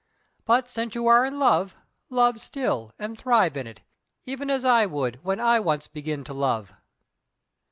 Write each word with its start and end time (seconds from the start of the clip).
But 0.45 0.67
since 0.67 0.95
you 0.95 1.05
are 1.05 1.23
in 1.27 1.37
love, 1.37 1.75
love 2.09 2.41
still, 2.41 2.91
and 2.97 3.15
thrive 3.15 3.55
in 3.55 3.67
it, 3.67 3.81
even 4.25 4.49
as 4.49 4.65
I 4.65 4.87
would 4.87 5.23
when 5.23 5.39
I 5.39 5.59
once 5.59 5.85
begin 5.87 6.23
to 6.23 6.33
love." 6.33 6.73